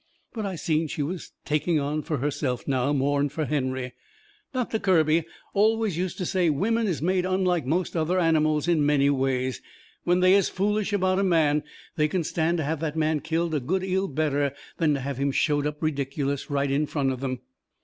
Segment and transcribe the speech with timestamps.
[0.33, 3.93] But I seen she was taking on fur herself now more'n fur Henry.
[4.51, 9.11] Doctor Kirby always use to say women is made unlike most other animals in many
[9.11, 9.61] ways.
[10.03, 11.61] When they is foolish about a man
[11.97, 15.19] they can stand to have that man killed a good 'eal better than to have
[15.19, 17.41] him showed up ridiculous right in front of them.